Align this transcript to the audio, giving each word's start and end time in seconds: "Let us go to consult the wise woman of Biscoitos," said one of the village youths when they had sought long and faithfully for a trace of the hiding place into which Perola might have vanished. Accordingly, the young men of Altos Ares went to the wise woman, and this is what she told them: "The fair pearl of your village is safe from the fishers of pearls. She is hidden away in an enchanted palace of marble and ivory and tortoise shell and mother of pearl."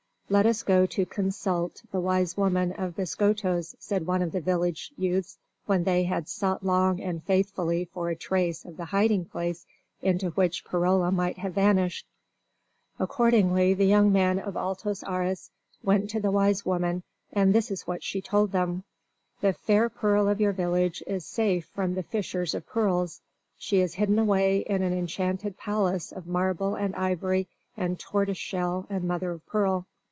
"Let 0.31 0.45
us 0.45 0.63
go 0.63 0.85
to 0.85 1.05
consult 1.05 1.83
the 1.91 1.99
wise 1.99 2.37
woman 2.37 2.71
of 2.71 2.95
Biscoitos," 2.95 3.75
said 3.79 4.07
one 4.07 4.21
of 4.21 4.31
the 4.31 4.39
village 4.39 4.93
youths 4.97 5.37
when 5.65 5.83
they 5.83 6.03
had 6.05 6.29
sought 6.29 6.63
long 6.65 7.01
and 7.01 7.21
faithfully 7.21 7.83
for 7.83 8.07
a 8.09 8.15
trace 8.15 8.63
of 8.63 8.77
the 8.77 8.85
hiding 8.85 9.25
place 9.25 9.65
into 10.01 10.29
which 10.29 10.63
Perola 10.63 11.11
might 11.13 11.39
have 11.39 11.55
vanished. 11.55 12.07
Accordingly, 12.97 13.73
the 13.73 13.83
young 13.83 14.13
men 14.13 14.39
of 14.39 14.55
Altos 14.55 15.03
Ares 15.03 15.51
went 15.83 16.09
to 16.11 16.21
the 16.21 16.31
wise 16.31 16.65
woman, 16.65 17.03
and 17.33 17.51
this 17.53 17.69
is 17.69 17.85
what 17.85 18.01
she 18.01 18.21
told 18.21 18.53
them: 18.53 18.85
"The 19.41 19.51
fair 19.51 19.89
pearl 19.89 20.29
of 20.29 20.39
your 20.39 20.53
village 20.53 21.03
is 21.05 21.25
safe 21.25 21.65
from 21.65 21.93
the 21.95 22.03
fishers 22.03 22.55
of 22.55 22.65
pearls. 22.65 23.19
She 23.57 23.81
is 23.81 23.95
hidden 23.95 24.17
away 24.17 24.59
in 24.59 24.81
an 24.81 24.93
enchanted 24.93 25.57
palace 25.57 26.13
of 26.13 26.25
marble 26.25 26.75
and 26.75 26.95
ivory 26.95 27.49
and 27.75 27.99
tortoise 27.99 28.37
shell 28.37 28.87
and 28.89 29.03
mother 29.03 29.31
of 29.31 29.45
pearl." 29.45 29.87